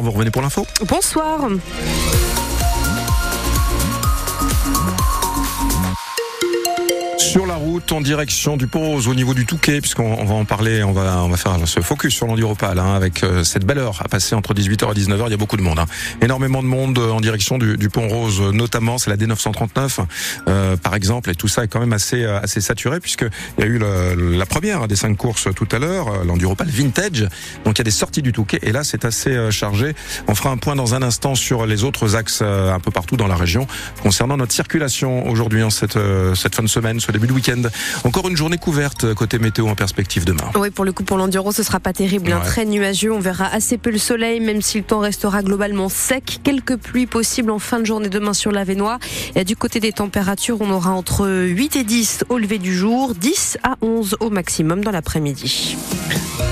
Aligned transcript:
vous 0.00 0.10
revenez 0.10 0.30
pour 0.30 0.42
l'info 0.42 0.66
Bonsoir. 0.88 1.48
Sur 7.22 7.46
la 7.46 7.54
route, 7.54 7.92
en 7.92 8.00
direction 8.00 8.56
du 8.56 8.68
Rose, 8.70 9.06
au 9.06 9.14
niveau 9.14 9.32
du 9.32 9.46
Touquet, 9.46 9.80
puisqu'on 9.80 10.24
va 10.24 10.34
en 10.34 10.44
parler, 10.44 10.82
on 10.82 10.92
va, 10.92 11.22
on 11.22 11.28
va 11.28 11.36
faire 11.36 11.56
ce 11.66 11.80
focus 11.80 12.12
sur 12.12 12.26
l'enduropal, 12.26 12.78
hein, 12.80 12.94
avec 12.94 13.22
euh, 13.22 13.44
cette 13.44 13.64
belle 13.64 13.78
heure 13.78 14.02
à 14.04 14.08
passer 14.08 14.34
entre 14.34 14.54
18h 14.54 14.90
et 14.90 15.00
19h, 15.00 15.22
il 15.26 15.30
y 15.30 15.34
a 15.34 15.36
beaucoup 15.36 15.56
de 15.56 15.62
monde. 15.62 15.78
Hein. 15.78 15.86
Énormément 16.20 16.62
de 16.62 16.68
monde 16.68 16.98
euh, 16.98 17.10
en 17.10 17.20
direction 17.20 17.58
du, 17.58 17.78
du 17.78 17.88
pont 17.90 18.08
Rose, 18.08 18.40
notamment, 18.52 18.98
c'est 18.98 19.08
la 19.08 19.16
D939, 19.16 20.04
euh, 20.48 20.76
par 20.76 20.96
exemple, 20.96 21.30
et 21.30 21.36
tout 21.36 21.46
ça 21.46 21.62
est 21.62 21.68
quand 21.68 21.78
même 21.78 21.92
assez, 21.92 22.24
euh, 22.24 22.40
assez 22.40 22.60
saturé, 22.60 22.98
puisqu'il 22.98 23.30
y 23.60 23.62
a 23.62 23.66
eu 23.66 23.78
le, 23.78 24.36
la 24.36 24.46
première 24.46 24.88
des 24.88 24.96
cinq 24.96 25.16
courses 25.16 25.46
tout 25.54 25.68
à 25.70 25.78
l'heure, 25.78 26.24
l'enduropal 26.24 26.68
vintage, 26.68 27.28
donc 27.64 27.76
il 27.76 27.78
y 27.78 27.82
a 27.82 27.84
des 27.84 27.92
sorties 27.92 28.22
du 28.22 28.32
Touquet, 28.32 28.58
et 28.62 28.72
là 28.72 28.82
c'est 28.82 29.04
assez 29.04 29.50
chargé. 29.52 29.94
On 30.26 30.34
fera 30.34 30.50
un 30.50 30.56
point 30.56 30.74
dans 30.74 30.94
un 30.94 31.02
instant 31.02 31.36
sur 31.36 31.66
les 31.66 31.84
autres 31.84 32.16
axes 32.16 32.42
un 32.42 32.80
peu 32.80 32.90
partout 32.90 33.16
dans 33.16 33.28
la 33.28 33.36
région, 33.36 33.68
concernant 34.02 34.36
notre 34.36 34.52
circulation 34.52 35.28
aujourd'hui 35.28 35.62
en 35.62 35.70
cette, 35.70 35.98
cette 36.34 36.56
fin 36.56 36.64
de 36.64 36.68
semaine, 36.68 36.98
début 37.12 37.22
début 37.22 37.26
de 37.28 37.32
week-end. 37.32 37.62
Encore 38.04 38.28
une 38.28 38.36
journée 38.36 38.58
couverte 38.58 39.14
côté 39.14 39.38
météo 39.38 39.68
en 39.68 39.74
perspective 39.74 40.24
demain. 40.24 40.50
Oui, 40.56 40.70
pour 40.70 40.84
le 40.84 40.92
coup, 40.92 41.04
pour 41.04 41.16
l'enduro, 41.16 41.52
ce 41.52 41.62
sera 41.62 41.78
pas 41.78 41.92
terrible. 41.92 42.32
Hein. 42.32 42.40
Très 42.44 42.64
nuageux. 42.64 43.12
On 43.12 43.20
verra 43.20 43.46
assez 43.46 43.78
peu 43.78 43.90
le 43.90 43.98
soleil, 43.98 44.40
même 44.40 44.60
si 44.60 44.78
le 44.78 44.84
temps 44.84 44.98
restera 44.98 45.42
globalement 45.42 45.88
sec. 45.88 46.40
Quelques 46.42 46.76
pluies 46.76 47.06
possibles 47.06 47.50
en 47.50 47.58
fin 47.58 47.78
de 47.78 47.86
journée 47.86 48.08
demain 48.08 48.32
sur 48.32 48.50
la 48.50 48.64
Vénois. 48.64 48.98
Et 49.36 49.44
du 49.44 49.56
côté 49.56 49.78
des 49.78 49.92
températures, 49.92 50.60
on 50.60 50.70
aura 50.70 50.90
entre 50.90 51.28
8 51.28 51.76
et 51.76 51.84
10 51.84 52.24
au 52.28 52.38
lever 52.38 52.58
du 52.58 52.76
jour, 52.76 53.14
10 53.14 53.58
à 53.62 53.76
11 53.82 54.16
au 54.20 54.30
maximum 54.30 54.82
dans 54.82 54.90
l'après-midi. 54.90 55.76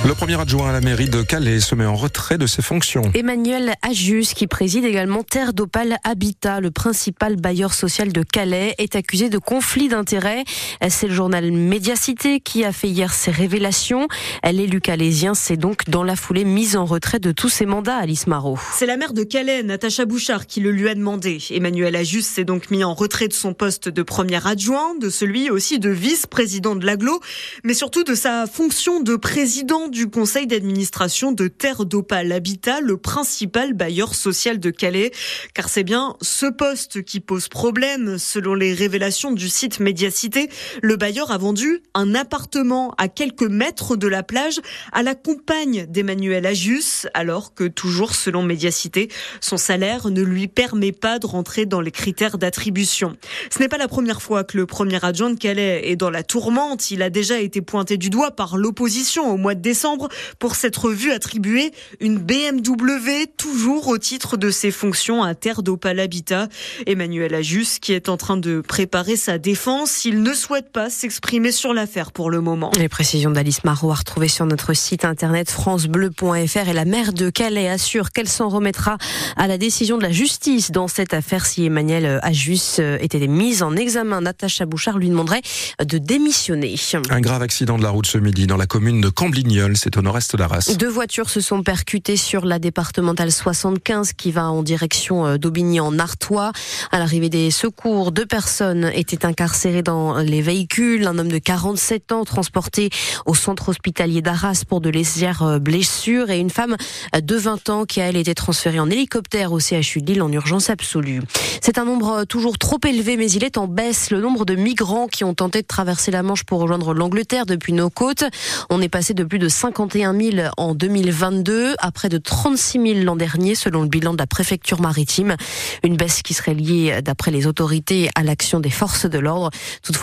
Le 0.06 0.14
premier 0.14 0.41
adjoint 0.41 0.70
à 0.70 0.72
la 0.72 0.80
mairie 0.80 1.11
de 1.11 1.22
Calais 1.22 1.61
se 1.61 1.74
met 1.74 1.84
en 1.84 1.95
retrait 1.95 2.38
de 2.38 2.47
ses 2.47 2.62
fonctions. 2.62 3.02
Emmanuel 3.14 3.74
Ajus, 3.83 4.28
qui 4.34 4.47
préside 4.47 4.84
également 4.84 5.22
Terre 5.22 5.52
d'Opale 5.52 5.98
Habitat, 6.05 6.61
le 6.61 6.70
principal 6.70 7.36
bailleur 7.36 7.74
social 7.74 8.12
de 8.12 8.22
Calais, 8.22 8.74
est 8.78 8.97
accusé 8.97 9.28
de 9.28 9.39
conflit 9.39 9.89
d'intérêts. 9.89 10.45
C'est 10.89 11.09
le 11.09 11.15
journal 11.15 11.51
Médiacité 11.53 12.41
qui 12.41 12.65
a 12.65 12.73
fait 12.73 12.89
hier 12.89 13.12
ses 13.12 13.31
révélations. 13.31 14.09
L'élu 14.45 14.81
calaisien 14.81 15.34
s'est 15.34 15.57
donc 15.57 15.89
dans 15.89 16.03
la 16.03 16.17
foulée 16.17 16.45
mise 16.45 16.77
en 16.77 16.84
retrait 16.84 17.19
de 17.19 17.33
tous 17.33 17.48
ses 17.48 17.67
mandats, 17.67 17.97
Alice 17.97 18.27
Marot. 18.27 18.59
C'est 18.75 18.87
la 18.87 18.97
maire 18.97 19.12
de 19.12 19.23
Calais, 19.23 19.62
Natacha 19.62 20.05
Bouchard, 20.05 20.47
qui 20.47 20.61
le 20.61 20.70
lui 20.70 20.89
a 20.89 20.95
demandé. 20.95 21.39
Emmanuel 21.51 21.97
Ajus 21.97 22.23
s'est 22.23 22.45
donc 22.45 22.70
mis 22.70 22.84
en 22.84 22.95
retrait 22.95 23.29
de 23.29 23.33
son 23.33 23.55
poste 23.55 23.89
de 23.89 24.03
premier 24.03 24.47
adjoint, 24.47 24.95
de 24.95 25.11
celui 25.11 25.51
aussi 25.51 25.79
de 25.79 25.91
vice-président 25.91 26.77
de 26.77 26.87
l'aglo, 26.87 27.20
mais 27.64 27.75
surtout 27.75 28.05
de 28.05 28.14
sa 28.14 28.47
fonction 28.47 29.01
de 29.01 29.17
président 29.17 29.89
du 29.89 30.09
conseil 30.09 30.47
d'administration 30.47 31.33
de 31.33 31.48
Terre 31.48 31.85
d'Opale 31.85 32.33
Habitat, 32.33 32.81
le 32.81 32.97
principal 32.97 33.75
bailleur 33.75 34.14
social 34.14 34.59
de 34.59 34.70
Calais. 34.70 35.11
Car 35.55 35.69
c'est 35.69 35.85
bien 35.85 36.17
ce 36.20 36.47
poste 36.47 37.03
qui 37.03 37.20
pose 37.20 37.48
problème, 37.48 38.19
selon 38.19 38.55
les 38.55 38.75
révélations 38.75 39.33
du 39.33 39.48
site 39.48 39.81
Médiacité. 39.81 40.39
Le 40.83 40.96
bailleur 40.96 41.30
a 41.30 41.38
vendu 41.38 41.83
un 41.94 42.14
appartement 42.14 42.94
à 42.98 43.08
quelques 43.08 43.42
mètres 43.42 43.96
de 43.96 44.06
la 44.06 44.22
plage 44.22 44.60
à 44.92 45.02
la 45.02 45.14
compagne 45.14 45.86
d'Emmanuel 45.88 46.46
Ajus, 46.46 47.06
alors 47.14 47.55
que 47.55 47.64
toujours 47.64 48.14
selon 48.14 48.42
Médiacité, 48.42 49.08
son 49.41 49.56
salaire 49.56 50.08
ne 50.08 50.22
lui 50.22 50.48
permet 50.48 50.92
pas 50.92 51.18
de 51.18 51.27
rentrer 51.27 51.66
dans 51.66 51.80
les 51.80 51.91
critères 51.91 52.38
d'attribution. 52.38 53.16
Ce 53.50 53.58
n'est 53.58 53.68
pas 53.68 53.78
la 53.78 53.88
première 53.88 54.22
fois 54.22 54.44
que 54.44 54.56
le 54.56 54.66
premier 54.66 55.05
adjoint 55.05 55.30
de 55.30 55.38
Calais 55.38 55.91
est 55.91 55.96
dans 55.96 56.11
la 56.11 56.22
tourmente. 56.22 56.91
Il 56.91 57.02
a 57.02 57.11
déjà 57.11 57.38
été 57.41 57.61
pointé 57.61 57.96
du 57.96 58.11
doigt 58.11 58.30
par 58.30 58.56
l'opposition 58.56 59.33
au 59.33 59.36
mois 59.36 59.55
de 59.55 59.61
décembre 59.61 60.08
pour 60.38 60.55
s'être 60.55 60.91
vu 60.91 61.12
attribuer 61.12 61.72
une 62.00 62.18
BMW 62.18 63.27
toujours 63.36 63.88
au 63.88 63.98
titre 63.98 64.36
de 64.36 64.50
ses 64.50 64.70
fonctions 64.70 65.22
à 65.22 65.34
Terre 65.34 65.62
d'Opal 65.62 66.00
Habitat. 66.00 66.48
Emmanuel 66.86 67.34
Ajus 67.34 67.78
qui 67.80 67.92
est 67.92 68.08
en 68.08 68.16
train 68.16 68.36
de 68.36 68.61
préparer 68.61 69.16
sa 69.16 69.38
défense, 69.38 70.05
il 70.05 70.22
ne 70.22 70.30
souhaite 70.34 70.73
pas 70.73 70.91
s'exprimer 70.91 71.52
sur 71.52 71.73
l'affaire 71.73 72.13
pour 72.13 72.30
le 72.30 72.41
moment. 72.41 72.70
Les 72.79 72.89
précisions 72.89 73.30
d'Alice 73.30 73.64
Marot 73.64 73.91
à 73.91 73.95
retrouver 73.95 74.29
sur 74.29 74.46
notre 74.46 74.74
site 74.74 75.05
internet 75.05 75.51
francebleu.fr 75.51 76.68
et 76.68 76.73
la 76.73 76.85
maire 76.85 77.13
de 77.13 77.30
Calais 77.30 77.68
assure 77.68 78.11
qu'elle 78.11 78.29
s'en 78.29 78.48
remettra 78.48 78.98
à 79.36 79.46
la 79.46 79.58
décision 79.58 79.98
de 79.98 80.02
la 80.02 80.13
justice 80.13 80.70
dans 80.70 80.89
cette 80.89 81.14
affaire 81.14 81.46
si 81.46 81.67
Emmanuel 81.67 82.20
Ajus 82.23 82.80
était 83.01 83.27
mise 83.27 83.63
en 83.63 83.77
examen. 83.77 84.20
Natacha 84.20 84.67
Bouchard 84.67 84.98
lui 84.98 85.08
demanderait 85.08 85.42
de 85.83 85.98
démissionner. 85.98 86.77
Un 87.11 87.20
grave 87.20 87.42
accident 87.42 87.79
de 87.79 87.83
la 87.83 87.91
route 87.91 88.07
ce 88.07 88.18
midi 88.18 88.47
dans 88.47 88.57
la 88.57 88.67
commune 88.67 89.01
de 89.01 89.08
Camblignol 89.08 89.77
c'est 89.77 89.97
au 89.97 90.02
nord-est 90.02 90.36
d'Arras. 90.36 90.74
Deux 90.79 90.89
voitures 90.89 91.30
se 91.30 91.41
sont 91.41 91.62
percutées 91.62 92.17
sur 92.17 92.45
la 92.45 92.58
départementale 92.58 93.33
75 93.33 94.12
qui 94.12 94.30
va 94.30 94.51
en 94.51 94.62
direction 94.62 95.27
euh, 95.27 95.36
d'Aubigny 95.39 95.80
en 95.80 95.98
Artois. 95.98 96.52
À 96.91 96.98
l'arrivée 96.98 97.29
des 97.29 97.51
secours, 97.51 98.12
deux 98.12 98.27
personnes 98.27 98.91
étaient 98.95 99.24
incarcérées 99.24 99.83
dans 99.83 100.10
les 100.19 100.43
véhicules. 100.43 101.07
Un 101.07 101.19
homme 101.19 101.31
de 101.31 101.39
47 101.39 102.13
ans 102.13 102.25
transporté 102.25 102.91
au 103.27 103.35
centre 103.35 103.69
hospitalier 103.69 104.23
d'Arras 104.23 104.65
pour 104.69 104.81
de 104.81 104.91
légères 104.91 105.43
euh, 105.43 105.59
blessures 105.59 106.31
et 106.31 106.39
une 106.39 106.51
femme 106.51 106.77
de 107.21 107.37
20 107.37 107.69
ans 107.71 107.85
qui 107.85 108.01
a 108.01 108.07
elle 108.07 108.17
été 108.17 108.35
transférée 108.35 108.81
en 108.81 108.91
hélicoptère 108.91 109.53
au 109.53 109.61
CHU 109.61 110.03
de 110.03 110.13
Lille 110.13 110.23
en 110.23 110.33
urgence 110.33 110.71
absolue. 110.71 111.23
C'est 111.61 111.79
un 111.79 111.85
nombre 111.85 112.25
toujours 112.25 112.59
trop 112.59 112.79
élevé 112.87 113.17
mais 113.17 113.31
il 113.31 113.45
est 113.45 113.59
en 113.59 113.67
baisse. 113.67 114.11
Le 114.11 114.21
nombre 114.21 114.45
de 114.45 114.55
migrants 114.55 115.07
qui 115.07 115.25
ont 115.25 115.35
tenté 115.35 115.63
de 115.63 115.67
traverser 115.67 116.11
la 116.11 116.23
Manche 116.23 116.45
pour 116.45 116.61
rejoindre 116.61 116.95
l'Angleterre 116.95 117.47
depuis 117.47 117.73
nos 117.73 117.91
côtes. 117.91 118.25
On 118.69 118.81
est 118.81 118.89
passé 118.89 119.15
de 119.15 119.25
plus 119.25 119.39
de 119.39 119.48
51 119.48 120.19
000 120.19 120.48
en 120.57 120.75
2022, 120.75 121.75
à 121.79 121.91
près 121.92 122.09
de 122.09 122.19
36 122.19 122.95
000 122.95 123.05
l'an 123.05 123.17
dernier, 123.17 123.55
selon 123.55 123.83
le 123.83 123.89
bilan 123.89 124.13
de 124.13 124.19
la 124.19 124.27
préfecture 124.27 124.81
maritime. 124.81 125.37
Une 125.83 125.97
baisse 125.97 126.23
qui 126.23 126.35
serait 126.35 126.55
liée, 126.55 127.01
d'après 127.03 127.31
les 127.31 127.47
autorités, 127.47 128.11
à 128.15 128.23
l'action 128.23 128.61
des 128.61 128.71
forces 128.71 129.06
de 129.06 129.19
l'ordre. 129.19 129.50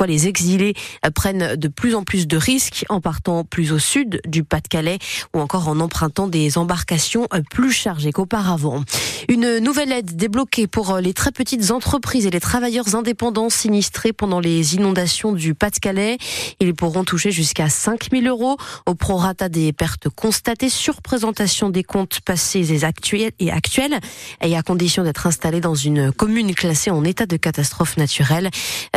Les 0.05 0.27
exilés 0.27 0.75
prennent 1.15 1.55
de 1.55 1.67
plus 1.67 1.95
en 1.95 2.03
plus 2.03 2.27
de 2.27 2.37
risques 2.37 2.85
en 2.89 3.01
partant 3.01 3.43
plus 3.43 3.71
au 3.71 3.79
sud 3.79 4.21
du 4.27 4.43
Pas-de-Calais 4.43 4.99
ou 5.33 5.39
encore 5.39 5.67
en 5.67 5.79
empruntant 5.79 6.27
des 6.27 6.57
embarcations 6.57 7.27
plus 7.49 7.71
chargées 7.71 8.11
qu'auparavant. 8.11 8.83
Une 9.29 9.59
nouvelle 9.59 9.91
aide 9.91 10.16
débloquée 10.16 10.67
pour 10.67 10.97
les 10.97 11.13
très 11.13 11.31
petites 11.31 11.72
entreprises 11.72 12.25
et 12.25 12.29
les 12.29 12.39
travailleurs 12.39 12.95
indépendants 12.95 13.50
sinistrés 13.50 14.13
pendant 14.13 14.39
les 14.39 14.75
inondations 14.75 15.31
du 15.31 15.53
Pas-de-Calais. 15.53 16.17
Ils 16.59 16.73
pourront 16.73 17.03
toucher 17.03 17.31
jusqu'à 17.31 17.69
5 17.69 18.09
000 18.11 18.25
euros 18.25 18.57
au 18.85 18.95
prorata 18.95 19.50
des 19.50 19.73
pertes 19.73 20.09
constatées, 20.09 20.69
sur 20.69 21.01
présentation 21.01 21.69
des 21.69 21.83
comptes 21.83 22.19
passés 22.22 22.73
et 22.73 22.85
actuels, 22.85 24.00
et 24.41 24.56
à 24.56 24.61
condition 24.61 25.03
d'être 25.03 25.27
installé 25.27 25.61
dans 25.61 25.75
une 25.75 26.11
commune 26.11 26.53
classée 26.53 26.91
en 26.91 27.03
état 27.03 27.25
de 27.25 27.38
catastrophe 27.38 27.97
naturelle. 27.97 28.50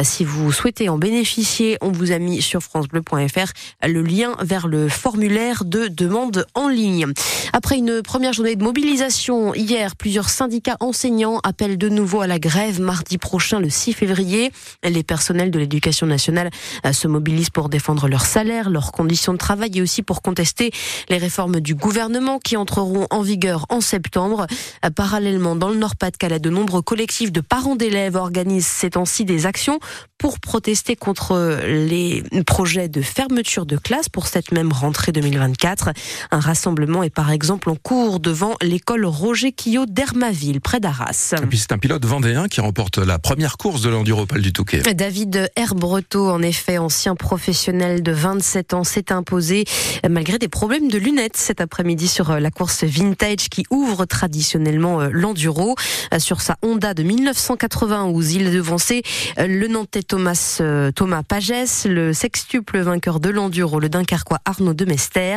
Si 0.03 0.25
vous 0.25 0.53
souhaitez 0.53 0.89
en 0.89 0.99
bénéficier, 0.99 1.79
on 1.81 1.91
vous 1.91 2.13
a 2.13 2.19
mis 2.19 2.43
sur 2.43 2.63
francebleu.fr 2.63 3.53
le 3.87 4.03
lien 4.03 4.37
vers 4.43 4.69
le 4.69 4.89
formulaire 4.89 5.65
de 5.65 5.89
demande 5.89 6.47
en 6.55 6.69
ligne. 6.69 7.07
Après 7.53 7.79
une 7.79 8.03
première 8.03 8.33
journée 8.33 8.57
de 8.57 8.63
mobilisation 8.63 9.55
hier, 9.55 9.97
plusieurs 10.11 10.29
syndicats 10.29 10.77
enseignants 10.81 11.39
appellent 11.45 11.79
de 11.79 11.89
nouveau 11.89 12.21
à 12.21 12.27
la 12.27 12.41
grève 12.41 12.81
mardi 12.81 13.17
prochain, 13.17 13.61
le 13.61 13.71
6 13.71 13.93
février. 13.93 14.51
Les 14.83 15.05
personnels 15.05 15.53
de 15.53 15.59
l'éducation 15.61 16.05
nationale 16.05 16.51
se 16.91 17.07
mobilisent 17.07 17.51
pour 17.51 17.69
défendre 17.69 18.09
leur 18.09 18.27
salaire, 18.27 18.71
leurs 18.71 18.91
conditions 18.91 19.33
de 19.33 19.39
travail 19.39 19.71
et 19.79 19.83
aussi 19.83 20.03
pour 20.03 20.21
contester 20.21 20.73
les 21.11 21.17
réformes 21.17 21.61
du 21.61 21.77
gouvernement 21.77 22.41
qui 22.41 22.57
entreront 22.57 23.07
en 23.11 23.23
vigueur 23.23 23.67
en 23.69 23.81
septembre. 23.81 24.49
Parallèlement, 24.97 25.55
dans 25.55 25.69
le 25.69 25.77
Nord-Pas-de-Calais, 25.77 26.41
de 26.41 26.51
nombreux 26.51 26.83
collectifs 26.83 27.31
de 27.31 27.41
parents 27.41 27.77
d'élèves 27.77 28.17
organisent 28.17 28.67
ces 28.67 28.91
temps-ci 28.91 29.25
des 29.25 29.47
actions 29.47 29.79
pour 30.19 30.41
protester 30.41 30.97
contre 30.97 31.61
les 31.65 32.23
projets 32.47 32.89
de 32.89 33.01
fermeture 33.01 33.65
de 33.65 33.77
classe 33.77 34.09
pour 34.09 34.27
cette 34.27 34.51
même 34.51 34.73
rentrée 34.73 35.13
2024. 35.13 35.91
Un 36.33 36.41
rassemblement 36.41 37.05
est 37.05 37.15
par 37.15 37.31
exemple 37.31 37.71
en 37.71 37.77
cours 37.77 38.19
devant 38.21 38.57
l'école 38.61 39.07
Roger 39.07 39.53
Quillot 39.53 39.87
d'Hermaville, 40.01 40.63
près 40.63 40.81
d'Arras. 40.81 41.35
Et 41.43 41.47
puis 41.47 41.59
c'est 41.59 41.73
un 41.73 41.79
pilote 41.79 42.07
vendéen 42.07 42.49
qui 42.49 42.63
remporte 42.63 42.97
la 42.97 43.19
première 43.19 43.59
course 43.59 43.83
de 43.83 43.91
l'Enduropal 43.91 44.41
du 44.41 44.51
Touquet. 44.51 44.81
David 44.95 45.51
Herbreto, 45.57 46.31
en 46.31 46.41
effet, 46.41 46.79
ancien 46.79 47.15
professionnel 47.15 48.03
de 48.03 48.11
27 48.11 48.73
ans, 48.73 48.83
s'est 48.83 49.13
imposé 49.13 49.67
malgré 50.09 50.39
des 50.39 50.49
problèmes 50.49 50.89
de 50.89 50.97
lunettes 50.97 51.37
cet 51.37 51.61
après-midi 51.61 52.09
sur 52.09 52.31
euh, 52.31 52.41
la 52.41 52.51
course 52.51 52.85
vintage 52.85 53.51
qui 53.51 53.67
ouvre 53.69 54.07
traditionnellement 54.07 55.03
euh, 55.03 55.11
l'enduro. 55.13 55.75
Euh, 56.15 56.19
sur 56.19 56.41
sa 56.41 56.57
Honda 56.63 56.95
de 56.95 57.03
1991, 57.03 58.33
il 58.33 58.53
devançait 58.53 59.03
le 59.37 59.69
Nantais 59.69 60.03
Thomas 60.03 60.63
Thomas 60.97 61.23
Pagès, 61.23 61.85
le 61.85 62.15
sextuple 62.15 62.79
vainqueur 62.79 63.21
de 63.21 63.29
l'enduro, 63.29 63.79
le 63.79 63.91
Dunkerquois 63.91 64.39
Arnaud 64.47 64.73
de 64.73 64.87
Mester. 64.87 65.37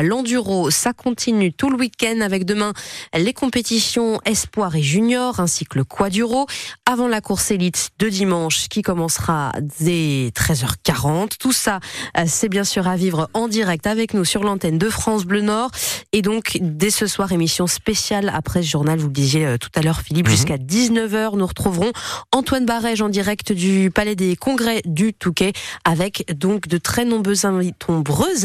L'enduro, 0.00 0.70
ça 0.70 0.92
continue 0.92 1.52
tout 1.52 1.68
le 1.68 1.76
week-end 1.76 2.20
avec 2.20 2.44
demain 2.44 2.72
les 3.12 3.32
compétitions 3.32 4.03
espoir 4.24 4.76
et 4.76 4.82
junior 4.82 5.40
ainsi 5.40 5.64
que 5.64 5.78
le 5.78 5.84
quaduro 5.84 6.46
avant 6.86 7.08
la 7.08 7.20
course 7.20 7.50
élite 7.50 7.90
de 7.98 8.08
dimanche 8.08 8.68
qui 8.68 8.82
commencera 8.82 9.52
dès 9.80 10.30
13h40. 10.34 11.32
Tout 11.38 11.52
ça, 11.52 11.80
c'est 12.26 12.48
bien 12.48 12.64
sûr 12.64 12.88
à 12.88 12.96
vivre 12.96 13.28
en 13.34 13.48
direct 13.48 13.86
avec 13.86 14.14
nous 14.14 14.24
sur 14.24 14.42
l'antenne 14.42 14.78
de 14.78 14.88
France 14.88 15.24
Bleu 15.24 15.40
Nord 15.40 15.70
et 16.12 16.22
donc 16.22 16.58
dès 16.60 16.90
ce 16.90 17.06
soir 17.06 17.32
émission 17.32 17.66
spéciale 17.66 18.30
après 18.34 18.62
ce 18.62 18.68
journal, 18.68 18.98
vous 18.98 19.08
le 19.08 19.12
disiez 19.12 19.46
euh, 19.46 19.58
tout 19.58 19.70
à 19.74 19.82
l'heure 19.82 20.00
Philippe, 20.00 20.26
mhm. 20.26 20.32
jusqu'à 20.32 20.56
19h 20.56 21.36
nous 21.36 21.46
retrouverons 21.46 21.92
Antoine 22.32 22.66
Barège 22.66 23.02
en 23.02 23.08
direct 23.08 23.52
du 23.52 23.90
Palais 23.90 24.16
des 24.16 24.36
Congrès 24.36 24.82
du 24.84 25.12
Touquet 25.12 25.52
avec 25.84 26.24
donc 26.36 26.68
de 26.68 26.78
très 26.78 27.04
nombreux, 27.04 27.34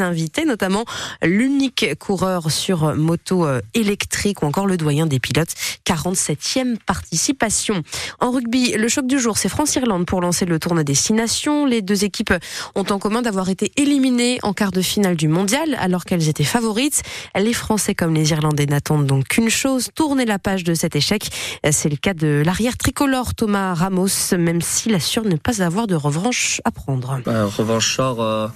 invités, 0.02 0.46
notamment 0.46 0.86
l'unique 1.22 1.98
coureur 2.00 2.52
sur 2.52 2.96
moto 2.96 3.46
euh, 3.46 3.62
électrique 3.74 4.42
ou 4.42 4.46
encore 4.46 4.68
le 4.68 4.78
doyen 4.78 5.06
des 5.06 5.20
pilotes, 5.20 5.49
47e 5.86 6.78
participation. 6.86 7.84
En 8.20 8.32
rugby, 8.32 8.74
le 8.74 8.88
choc 8.88 9.08
du 9.08 9.20
jour, 9.20 9.38
c'est 9.38 9.50
France-Irlande 9.50 10.06
pour 10.06 10.22
lancer 10.22 10.46
le 10.46 10.60
tournoi 10.60 10.84
destination. 10.84 11.66
Les 11.66 11.82
deux 11.82 12.04
équipes 12.04 12.34
ont 12.76 12.86
en 12.90 13.00
commun 13.00 13.22
d'avoir 13.22 13.50
été 13.50 13.72
éliminées 13.76 14.40
en 14.44 14.54
quart 14.54 14.72
de 14.72 14.82
finale 14.82 15.16
du 15.16 15.28
mondial 15.28 15.76
alors 15.80 16.06
qu'elles 16.06 16.30
étaient 16.30 16.44
favorites. 16.44 17.02
Les 17.36 17.54
Français 17.54 17.96
comme 17.96 18.14
les 18.14 18.32
Irlandais 18.32 18.66
n'attendent 18.66 19.06
donc 19.06 19.28
qu'une 19.28 19.50
chose, 19.50 19.90
tourner 19.96 20.26
la 20.26 20.40
page 20.40 20.64
de 20.64 20.74
cet 20.74 20.96
échec. 20.96 21.30
C'est 21.72 21.90
le 21.90 21.98
cas 21.98 22.14
de 22.14 22.44
l'arrière 22.46 22.78
tricolore 22.78 23.36
Thomas 23.36 23.74
Ramos, 23.74 24.36
même 24.38 24.62
s'il 24.62 24.96
assure 24.96 25.24
ne 25.24 25.36
pas 25.36 25.62
avoir 25.62 25.88
de 25.88 25.96
revanche 25.96 26.62
à 26.66 26.72
prendre. 26.72 27.22
Bah, 27.26 27.46
revanchard, 27.46 28.20
euh, 28.20 28.48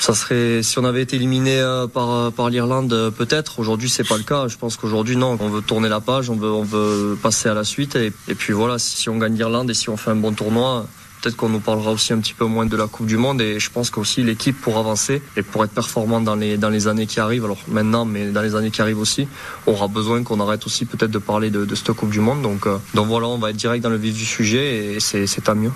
ça 0.00 0.14
serait 0.14 0.62
si 0.62 0.78
on 0.78 0.84
avait 0.84 1.02
été 1.02 1.16
éliminé 1.16 1.60
euh, 1.60 1.86
par, 1.86 2.10
euh, 2.10 2.30
par 2.30 2.50
l'Irlande, 2.50 3.12
peut-être. 3.16 3.60
Aujourd'hui, 3.60 3.88
c'est 3.88 4.06
pas 4.06 4.16
le 4.16 4.22
cas. 4.22 4.48
Je 4.48 4.56
pense 4.56 4.76
qu'aujourd'hui, 4.76 5.16
non. 5.16 5.36
On 5.40 5.48
veut 5.48 5.62
tourner 5.62 5.88
la 5.88 6.00
page, 6.00 6.30
on 6.30 6.36
veut, 6.36 6.50
on 6.50 6.64
veut 6.64 7.18
passer 7.22 7.48
à 7.48 7.54
la 7.54 7.64
suite. 7.64 7.96
Et, 7.96 8.12
et 8.28 8.34
puis 8.34 8.52
voilà, 8.52 8.78
si 8.78 9.08
on 9.08 9.18
gagne 9.18 9.36
l'Irlande 9.36 9.70
et 9.70 9.74
si 9.74 9.88
on 9.88 9.96
fait 9.96 10.10
un 10.10 10.16
bon 10.16 10.32
tournoi, 10.32 10.86
Peut-être 11.20 11.36
qu'on 11.36 11.50
nous 11.50 11.60
parlera 11.60 11.90
aussi 11.90 12.14
un 12.14 12.18
petit 12.18 12.32
peu 12.32 12.46
moins 12.46 12.64
de 12.64 12.76
la 12.76 12.86
Coupe 12.86 13.04
du 13.04 13.18
Monde 13.18 13.42
et 13.42 13.60
je 13.60 13.70
pense 13.70 13.90
qu'aussi 13.90 14.22
l'équipe 14.22 14.58
pour 14.58 14.78
avancer 14.78 15.20
et 15.36 15.42
pour 15.42 15.62
être 15.64 15.72
performante 15.72 16.24
dans 16.24 16.34
les, 16.34 16.56
dans 16.56 16.70
les 16.70 16.88
années 16.88 17.06
qui 17.06 17.20
arrivent, 17.20 17.44
alors 17.44 17.58
maintenant, 17.68 18.06
mais 18.06 18.28
dans 18.28 18.40
les 18.40 18.54
années 18.54 18.70
qui 18.70 18.80
arrivent 18.80 19.00
aussi, 19.00 19.28
aura 19.66 19.86
besoin 19.86 20.22
qu'on 20.22 20.40
arrête 20.40 20.64
aussi 20.64 20.86
peut-être 20.86 21.10
de 21.10 21.18
parler 21.18 21.50
de, 21.50 21.66
de 21.66 21.74
cette 21.74 21.92
Coupe 21.92 22.10
du 22.10 22.20
Monde. 22.20 22.40
Donc, 22.40 22.66
euh, 22.66 22.78
donc 22.94 23.08
voilà, 23.08 23.26
on 23.26 23.36
va 23.36 23.50
être 23.50 23.56
direct 23.56 23.84
dans 23.84 23.90
le 23.90 23.98
vif 23.98 24.14
du 24.14 24.24
sujet 24.24 24.94
et 24.94 25.00
c'est 25.00 25.48
à 25.48 25.54
mieux. 25.54 25.72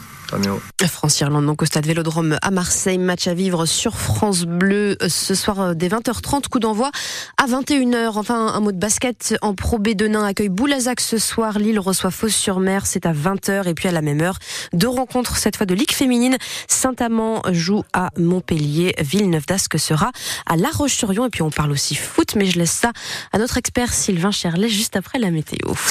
France-Irlande, 0.86 1.46
donc 1.46 1.62
au 1.62 1.66
stade 1.66 1.86
Vélodrome 1.86 2.38
à 2.40 2.50
Marseille. 2.50 2.98
Match 2.98 3.26
à 3.26 3.34
vivre 3.34 3.66
sur 3.66 3.96
France 3.96 4.44
Bleu 4.44 4.96
euh, 5.02 5.08
ce 5.08 5.34
soir 5.34 5.60
euh, 5.60 5.75
dès 5.75 5.88
20h30. 5.88 6.48
Coup 6.48 6.60
d'envoi 6.60 6.90
à 7.36 7.46
21h. 7.46 8.12
Enfin, 8.14 8.48
un 8.48 8.60
mot 8.60 8.72
de 8.72 8.78
basket 8.78 9.36
en 9.42 9.54
Pro 9.54 9.78
B 9.78 9.90
de 9.90 10.06
Nain 10.06 10.25
accueille 10.25 10.48
Boulazac 10.48 11.00
ce 11.00 11.19
soir. 11.19 11.58
Lille 11.58 11.78
reçoit 11.78 12.10
Fos-sur-Mer. 12.10 12.86
C'est 12.86 13.06
à 13.06 13.12
20h. 13.12 13.69
Et 13.69 13.75
puis 13.75 13.88
à 13.88 13.92
la 13.92 14.02
même 14.02 14.20
heure, 14.20 14.38
deux 14.72 14.88
rencontres 14.88 15.36
cette 15.36 15.56
fois 15.56 15.66
de 15.66 15.75
Ligue 15.75 15.92
féminine. 15.92 16.37
Saint-Amand 16.69 17.42
joue 17.52 17.82
à 17.92 18.10
Montpellier. 18.16 18.94
Villeneuve 18.98 19.46
d'Ascq 19.46 19.78
sera 19.78 20.10
à 20.46 20.56
La 20.56 20.70
Roche-sur-Yon. 20.70 21.26
Et 21.26 21.30
puis 21.30 21.42
on 21.42 21.50
parle 21.50 21.72
aussi 21.72 21.94
foot, 21.94 22.34
mais 22.37 22.46
je 22.46 22.58
laisse 22.58 22.72
ça 22.72 22.92
à 23.32 23.38
notre 23.38 23.58
expert 23.58 23.92
Sylvain 23.92 24.30
Cherlet 24.30 24.69
juste 24.69 24.96
après 24.96 25.19
la 25.19 25.30
météo. 25.30 25.75